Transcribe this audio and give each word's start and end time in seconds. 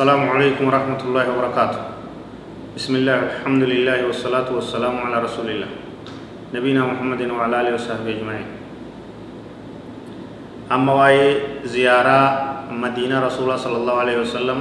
السلام 0.00 0.32
عليكم 0.32 0.64
ورحمة 0.64 1.00
الله 1.12 1.24
وبركاته. 1.28 1.82
بسم 2.72 3.04
الله 3.04 3.44
الحمد 3.44 3.68
لله 3.68 4.08
والصلاة 4.08 4.48
والسلام 4.48 4.96
على 4.96 5.28
رسول 5.28 5.44
الله. 5.44 5.68
نبينا 6.56 6.88
محمد 6.88 7.20
وعلى 7.28 7.54
آله 7.60 7.76
وصحبه 7.76 8.08
أجمعين. 8.08 8.48
أما 10.72 10.92
واي 10.96 11.20
زيارة 11.68 12.20
مدينة 12.72 13.20
رسول 13.28 13.44
الله 13.44 13.60
صلى 13.60 13.76
الله 13.76 13.96
عليه 14.00 14.16
وسلم 14.24 14.58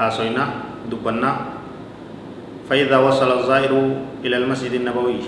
حاسوينا 0.00 0.44
دبنا. 0.88 1.32
فإذا 2.64 2.96
وصل 2.96 3.44
الزائر 3.44 3.72
إلى 4.24 4.36
المسجد 4.40 4.72
النبوي 4.72 5.20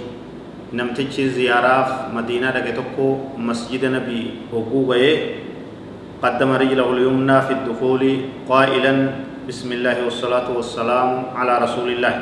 نمتج 0.73 1.37
زيارة 1.37 2.09
مدينة 2.17 2.49
دقيتكو 2.49 3.37
مسجد 3.37 3.83
نبي 3.93 4.49
وقوبة 4.49 5.05
قدم 6.23 6.51
رجله 6.55 6.87
اليمنى 6.87 7.39
في 7.43 7.53
الدخول 7.53 8.03
قائلا 8.47 8.93
بسم 9.51 9.69
الله 9.73 10.07
والصلاة 10.07 10.55
والسلام 10.55 11.35
على 11.35 11.53
رسول 11.67 11.99
الله. 11.99 12.15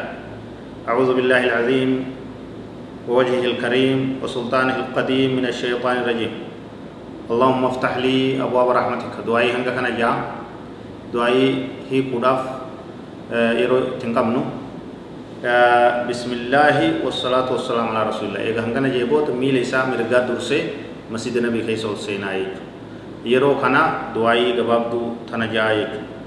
أعوذ 0.89 1.21
بالله 1.21 1.41
العظيم 1.45 1.91
ووجهه 3.05 3.45
الكريم 3.45 4.25
وسلطانه 4.25 4.77
القديم 4.89 5.37
من 5.37 5.45
الشيطان 5.53 5.97
الرجيم. 6.01 6.33
اللهم 7.29 7.63
افتح 7.65 7.93
لي 8.01 8.41
أبواب 8.41 8.69
رحمتك. 8.73 9.21
دعائي 9.29 9.53
هنگا 9.53 9.77
كان 9.77 9.93
جاء 10.01 10.17
دعائي 11.13 11.47
هي 11.93 12.01
قداف 12.09 12.43
يرو 13.37 14.01
تنقمنو 14.01 14.43
بسم 16.09 16.31
الله 16.33 17.05
والصلاة 17.05 17.53
والسلام 17.53 17.87
على 17.93 18.01
رسول 18.09 18.33
الله 18.33 18.43
إذا 18.49 18.61
هنگا 18.65 18.81
نجيبوت 18.81 19.37
ميل 19.37 19.61
إسا 19.61 19.93
مرقا 19.93 20.25
درسي 20.25 20.61
مسجد 21.13 21.37
نبي 21.45 21.69
خيسو 21.69 22.01
سيناي 22.01 22.49
yeroo 22.49 22.70
du'aayii 23.25 24.57
gabaabduu 24.57 25.17
tana 25.31 25.47
ja'a 25.47 25.75
jechuudha. 25.75 26.21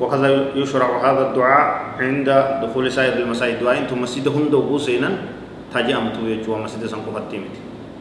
وكذا 0.00 0.56
يشرع 0.56 1.12
هذا 1.12 1.22
الدعاء 1.28 1.66
عند 2.00 2.28
دخول 2.64 2.92
سائر 2.92 3.12
المساجد 3.12 3.60
دعاء 3.60 3.78
أنتم 3.78 4.02
مسجد 4.02 4.28
هند 4.28 4.54
وبوسينا 4.54 5.10
تاجي 5.74 5.96
امتو 5.96 6.24
يجوا 6.26 6.58
مسجد 6.58 6.86
سنكو 6.86 7.12
فتيمت 7.12 7.54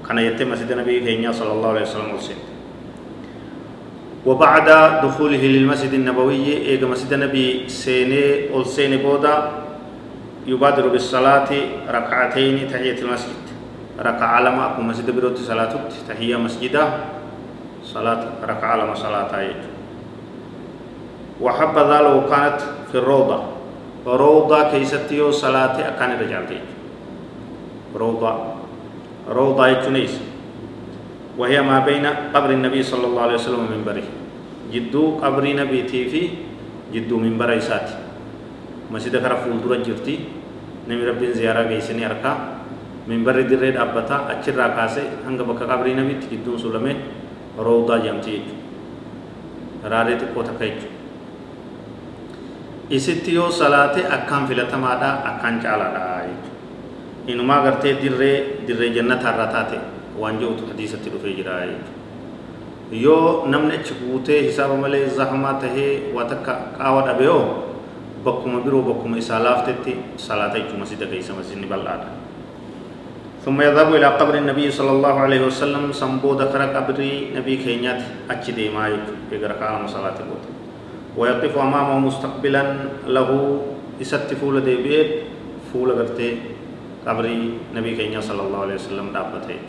كان 0.08 0.18
يتم 0.18 0.52
مسجد 0.52 0.72
النبي 0.72 1.00
كينيا 1.00 1.32
صلى 1.32 1.52
الله 1.52 1.70
عليه 1.70 1.82
وسلم 1.82 2.16
وسلم 2.16 2.48
وبعد 4.26 4.68
دخوله 5.04 5.44
للمسجد 5.44 5.94
النبوي 5.94 6.72
ايغا 6.72 6.88
مسجد 6.88 7.14
النبي 7.14 7.68
سيني 7.68 8.50
اول 8.56 8.66
سيني 8.66 8.98
بودا 8.98 9.52
يبادر 10.48 10.88
بالصلاة 10.88 11.52
ركعتين 11.90 12.56
تحية 12.72 13.00
المسجد 13.04 13.44
ركع 14.00 14.40
لما 14.40 14.66
أكو 14.72 14.82
مسجد 14.82 15.12
بروت 15.12 15.38
صلاة 15.38 15.74
تحية 16.08 16.36
مسجدة 16.36 16.84
صلاة 17.90 18.46
ركعة 18.46 18.74
لما 18.78 18.94
صلاة 18.94 19.34
يجو 19.42 19.70
وحبذا 21.42 21.98
لو 22.02 22.30
كانت 22.30 22.60
في 22.94 22.98
الروضة. 23.02 23.40
روضة 24.06 24.60
كيستيو 24.72 25.32
صلاة 25.32 25.76
أكان 25.78 26.22
رجعتي 26.22 26.60
روضة. 27.98 28.34
روضة 29.30 29.64
يجنيس 29.68 30.14
وهي 31.38 31.62
ما 31.62 31.80
بين 31.82 32.06
قبر 32.34 32.50
النبي 32.50 32.82
صلى 32.84 33.06
الله 33.08 33.22
عليه 33.22 33.38
وسلم 33.42 33.62
ومنبره 33.66 34.08
جدو 34.74 35.18
قبر 35.22 35.44
نبي 35.46 35.80
في 35.88 36.22
جدو 36.94 37.16
منبر 37.18 37.58
إساتي 37.58 37.98
مسجد 38.92 39.14
خرف 39.18 39.46
فولدرة 39.46 39.82
جرتي 39.86 40.16
نمي 40.90 41.04
رب 41.06 41.22
زيارة 41.38 41.64
جيسني 41.70 42.06
أركا. 42.06 42.34
منبر 43.10 43.42
دريد 43.42 43.78
أبتا 43.78 44.18
أچر 44.30 44.54
راكاسي 44.54 45.26
هنگ 45.26 45.42
بك 45.42 45.62
قبر 45.66 45.88
نبي 45.90 46.30
جدو 46.30 46.58
سلمه 46.58 46.96
Rawdaa 47.68 48.00
jedhamti 48.04 48.32
jechuudha. 48.32 49.90
Raaree 49.92 50.18
xiqqoo 50.22 50.44
takka 50.44 50.66
jechuudha. 50.66 50.98
Isitti 52.90 53.36
yoo 53.36 53.52
salaate 53.52 54.02
akkaan 54.18 54.48
filatamaadha 54.48 55.10
akkaan 55.32 55.60
caalaadha 55.64 56.04
jechuudha. 56.26 56.58
Inumaa 57.28 57.62
gartee 57.64 57.94
dirree 58.02 58.36
dirree 58.68 58.90
jannataarra 58.98 59.48
taate 59.56 59.78
waan 60.20 60.40
jirutu 60.40 60.66
hadiisatti 60.72 61.10
dhufee 61.14 61.34
jira 61.40 61.60
jechuudha. 61.66 61.98
Yoo 62.92 63.46
namni 63.46 63.76
achi 63.80 63.94
guutee 64.04 64.42
hisaaba 64.48 64.76
malee 64.78 65.06
zahamaa 65.20 65.54
tahee 65.64 66.14
waa 66.16 66.26
takka 66.32 66.54
qaawa 66.78 67.02
dhabee 67.08 67.28
hoo 67.28 67.46
bakkuma 68.24 68.60
biroo 68.66 68.82
bakkuma 68.82 69.18
isaa 69.18 69.44
laaftetti 69.44 69.96
salaata 70.18 70.60
jechuun 70.60 70.80
masii 70.80 71.00
dageessa 71.04 71.34
masiinni. 71.34 71.68
ثم 73.40 73.62
يذهب 73.62 73.96
إلى 73.96 74.06
قبر 74.20 74.36
النبي 74.36 74.68
صلى 74.72 74.92
الله 74.92 75.16
عليه 75.20 75.42
وسلم 75.48 75.96
سمبو 75.96 76.36
ذكر 76.36 76.62
قبر 76.76 77.00
نبي 77.36 77.56
كينيات 77.64 78.28
أجدي 78.28 78.70
ما 78.70 78.92
يقرأ 79.32 79.64
على 79.64 79.88
صلاة 79.88 80.18
الوت 80.20 80.44
ويقف 81.18 81.58
أمامه 81.58 82.00
مستقبلا 82.00 82.64
له 83.08 83.30
إسات 84.02 84.34
فول 84.44 84.60
ديبيت 84.60 85.10
فول 85.72 85.92
قرتي 85.92 86.30
قبر 87.08 87.26
نبي 87.76 87.92
كينيا 87.96 88.22
صلى 88.22 88.42
الله 88.44 88.60
عليه 88.62 88.76
وسلم 88.76 89.08
دابته. 89.16 89.60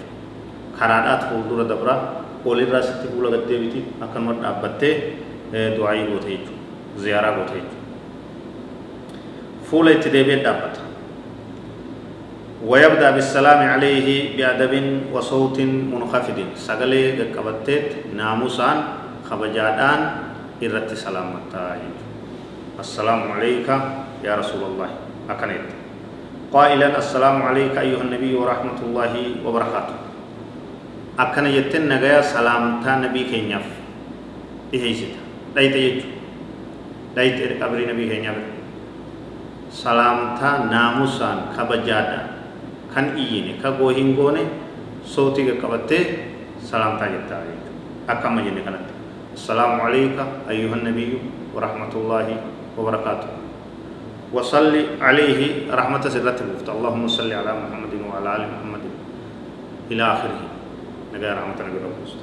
خرادات 0.74 1.20
فول 1.30 1.42
دور 1.48 1.62
دبرا 1.62 1.96
قولي 2.44 2.64
راست 2.64 3.06
فول 3.06 3.30
قرتي 3.30 3.54
بيتي 3.54 3.80
أكن 4.02 4.20
مر 4.20 4.34
دابته 4.42 4.92
دعائي 5.78 6.10
بوته 6.10 6.42
زيارة 6.98 7.30
بوته 7.38 7.62
فول 9.70 9.88
اتديبيت 9.88 10.42
دابته. 10.42 10.89
ويبدأ 12.60 13.10
بالسلام 13.10 13.60
عليه 13.72 14.36
بأدب 14.36 14.74
وصوت 15.12 15.60
منخفض. 15.60 16.38
سغلي 16.60 17.32
قبتت 17.32 18.12
ناموسان 18.12 18.76
خبجادان 19.24 20.00
إرت 20.60 20.90
سلامتا 20.92 21.80
السلام 22.80 23.20
عليك 23.32 23.68
يا 24.24 24.36
رسول 24.36 24.62
الله. 24.76 24.88
أكنت 25.32 25.68
قائلا 26.52 26.98
السلام 26.98 27.42
عليك 27.42 27.74
أيها 27.80 28.02
النبي 28.04 28.36
ورحمة 28.36 28.78
الله 28.84 29.14
وبركاته. 29.44 29.96
أكن 31.16 31.46
يتن 31.46 31.88
نغايا 31.88 32.20
سلامتا 32.20 32.92
نبي 33.08 33.24
كينياف. 33.24 33.66
إهيسيتا 34.74 35.20
دايت 35.56 35.76
يجو. 35.76 36.08
دايت 37.16 37.62
أبري 37.62 37.88
نبي 37.88 38.04
كينياف. 38.08 38.36
سلامتا 39.72 40.68
ناموسان 40.68 41.56
خبجادان. 41.56 42.29
Kan 42.94 43.16
iyyine 43.18 43.58
ka 43.62 43.70
goo 43.78 43.90
hin 43.98 44.14
goone 44.18 44.42
sootii 45.04 45.46
qaqqabattee 45.50 46.02
salaamtaa 46.70 47.08
jettaa 47.14 47.42
jechuudha 47.48 48.12
akka 48.12 48.28
amma 48.28 48.42
jenne 48.46 48.62
kanatti 48.66 48.92
assalaamu 49.34 49.82
alayka 49.88 50.24
ayyuha 50.48 50.76
nabiyyu 50.88 51.18
warahmatullaahi 51.54 52.34
wabarakaatuh 52.76 53.40
وصل 54.30 54.74
عليه 55.02 55.66
رحمة 55.74 56.02
سرة 56.06 56.38
الوفت 56.46 56.68
اللهم 56.70 57.04
صل 57.10 57.30
على 57.32 57.50
محمد 57.50 57.92
وعلى 58.06 58.28
آل 58.36 58.42
محمد 58.54 58.82
إلى 59.90 60.02
آخره 60.02 60.40
نجا 61.14 61.30
رحمة 61.34 61.58
نبي 61.66 61.78
ربوست 61.82 62.20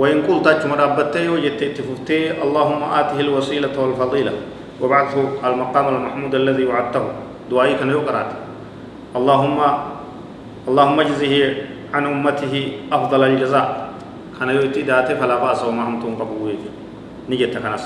وإن 0.00 0.22
قلت 0.24 0.46
أجمع 0.46 0.76
ربتي 0.80 1.28
وجدت 1.28 1.62
اتففتي 1.62 2.40
اللهم 2.40 2.82
آته 2.82 3.20
الوسيلة 3.20 3.74
والفضيلة 3.76 4.32
وبعثه 4.80 5.24
المقام 5.44 5.86
المحمود 5.94 6.34
الذي 6.34 6.64
وعدته 6.64 7.04
كان 7.52 7.90
يقرأ 7.90 8.49
اللهم 9.16 9.58
اللهم 10.68 11.00
اجزه 11.00 11.34
عن 11.94 12.04
أمته 12.06 12.54
أفضل 12.92 13.20
الجزاء. 13.24 13.68
كان 14.40 14.48
يؤتي 14.56 14.82
داته 14.82 15.14
فلا 15.20 15.36
بأس 15.36 15.64
وما 15.68 15.82
هم 15.88 16.00
تنقبوا 16.00 16.52
نجت 17.28 17.58
كنس. 17.58 17.84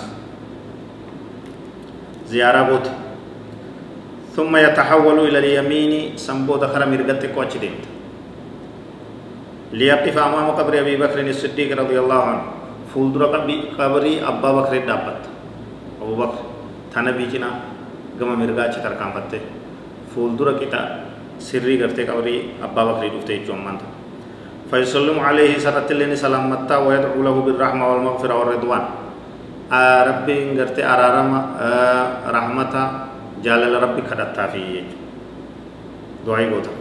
زيارة 2.28 2.62
بوت. 2.62 2.86
ثم 4.34 4.50
يتحول 4.56 5.18
إلى 5.30 5.38
اليمين 5.38 6.16
سنبو 6.18 6.56
دخل 6.58 6.82
مرقتك 6.90 7.34
وچدين 7.38 7.74
ليقف 9.72 10.18
أمام 10.18 10.50
قبر 10.58 10.74
أبي 10.78 10.96
بكر 10.96 11.18
الصديق 11.22 11.70
رضي 11.78 11.98
الله 11.98 12.22
عنه. 12.22 12.44
فولدر 12.94 13.22
قبري 13.78 14.14
أبا 14.22 14.50
بكر 14.52 14.74
دابت 14.86 15.22
أبو 16.02 16.14
بكر. 16.14 16.42
تنبي 16.94 17.26
جنا 17.26 17.50
قم 18.20 18.30
مرقا 18.38 18.70
چتر 18.70 18.94
كام 18.94 19.10
فته 19.14 19.42
فولدر 20.14 20.48
sirrii 21.43 21.77
gartee 21.81 22.05
qabrii 22.05 22.39
abbaa 22.63 22.85
bakrii 22.93 23.11
dhufte 23.15 23.33
jechuun 23.37 23.59
ammaanta 23.59 23.85
فيسلم 24.69 25.17
عليه 25.17 25.57
سرت 25.65 25.89
لني 25.97 26.13
سلامتا 26.13 26.77
ويدعو 26.77 27.17
له 27.25 27.35
بالرحمة 27.41 27.83
والمغفرة 27.89 28.33
والرضوان 28.39 28.83
rabbiin 29.69 30.57
gartee 30.57 30.85
araarama 30.85 31.39
rahmata 32.25 33.09
jaalala 33.45 33.77
rabbi 33.85 34.01
kadhattaa 34.01 34.49
fi 34.49 34.85
du'aa 36.25 36.49
goota 36.49 36.73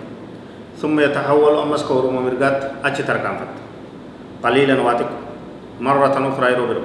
ثم 0.79 0.95
يتحول 0.95 1.59
أمس 1.59 1.83
كورو 1.91 2.07
ممرقات 2.15 2.87
أتش 2.87 3.03
تركان 3.03 3.35
فت 3.43 3.55
قليلا 4.47 4.79
واتك 4.79 5.11
مرة 5.83 6.15
أخرى 6.15 6.47
يروبر 6.55 6.79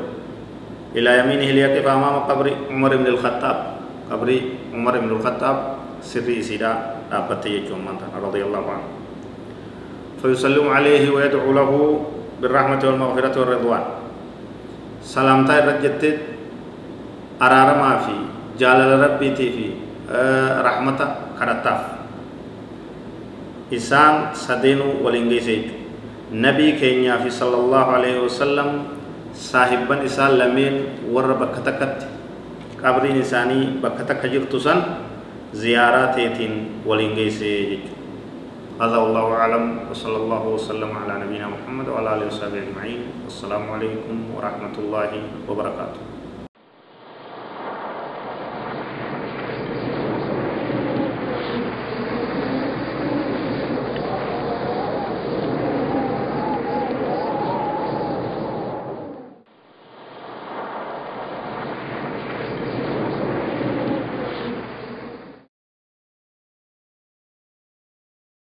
إلى 0.98 1.12
يمينه 1.20 1.50
ليقف 1.54 1.86
أمام 1.86 2.26
قبر 2.26 2.46
عمر 2.74 2.92
بن 2.98 3.08
الخطاب 3.14 3.58
قبر 4.12 4.30
عمر 4.74 4.94
بن 4.98 5.10
الخطاب 5.14 5.58
سري 6.02 6.42
سيدا 6.42 6.72
دابت 7.11 7.43
يجوم 7.47 7.85
رضي 8.23 8.43
الله 8.45 8.65
عنه. 8.71 8.89
فيسلم 10.23 10.67
عليه 10.69 11.11
ويدعو 11.11 11.53
له 11.53 11.71
بالرحمة 12.43 12.83
والمغفرة 12.85 13.35
والرضوان. 13.41 13.85
سلامتا 15.03 15.55
الرجت 15.59 16.03
أرارما 17.43 17.91
في 18.05 18.17
جلال 18.59 18.91
ربي 18.99 19.31
في 19.39 19.67
رحمة 20.59 21.01
كرتاف 21.39 21.81
إسان 23.73 24.35
سدينو 24.35 25.05
ولنجيسيج 25.05 25.65
نبي 26.35 26.69
كينيا 26.83 27.23
في 27.23 27.31
صلى 27.31 27.57
الله 27.57 27.85
عليه 27.97 28.17
وسلم 28.27 28.69
صاحبا 29.33 30.05
إسان 30.05 30.31
لمن 30.41 30.75
ور 31.15 31.31
بكتكت 31.33 31.97
قبرين 32.83 33.23
إساني 33.23 33.79
بكتك 33.81 34.27
جرتسان. 34.27 34.81
زياراتين 35.53 36.85
ولنجيسيج 36.87 37.79
هذا 38.81 38.97
والله 38.97 39.27
أعلم 39.33 39.65
وصلى 39.91 40.17
الله 40.17 40.43
وسلم 40.49 40.91
على 40.97 41.25
نبينا 41.25 41.49
محمد 41.49 41.89
وعلى 41.89 42.09
آله 42.17 42.27
وصحبه 42.27 42.59
أجمعين 42.63 43.01
والسلام 43.25 43.71
عليكم 43.71 44.17
ورحمة 44.37 44.75
الله 44.79 45.11
وبركاته 45.49 46.01